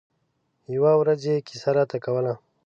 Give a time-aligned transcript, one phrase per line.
[0.75, 2.33] يوه ورځ يې کیسه راته کوله.